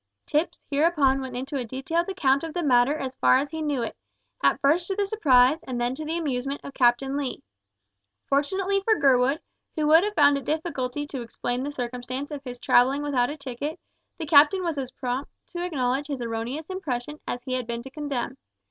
[0.25, 3.83] Tipps hereupon went into a detailed account of the matter as far as he knew
[3.83, 3.95] it,
[4.41, 7.43] at first to the surprise and then to the amusement of Captain Lee.
[8.25, 9.41] Fortunately for Gurwood,
[9.75, 13.37] who would have found it difficult to explain the circumstance of his travelling without a
[13.37, 13.79] ticket,
[14.17, 17.91] the captain was as prompt to acknowledge his erroneous impression as he had been to
[17.91, 18.37] condemn.